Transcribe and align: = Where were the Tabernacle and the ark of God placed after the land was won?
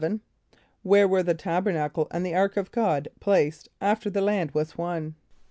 = 0.47 0.53
Where 0.81 1.07
were 1.07 1.21
the 1.21 1.35
Tabernacle 1.35 2.07
and 2.09 2.25
the 2.25 2.33
ark 2.33 2.57
of 2.57 2.71
God 2.71 3.07
placed 3.19 3.69
after 3.79 4.09
the 4.09 4.19
land 4.19 4.49
was 4.49 4.75
won? 4.75 5.13